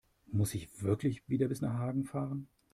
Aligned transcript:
Muss 0.31 0.55
ich 0.55 0.81
wirklich 0.81 1.29
wieder 1.29 1.47
bis 1.47 1.61
nach 1.61 1.75
Hagen 1.75 2.05
fahren? 2.05 2.47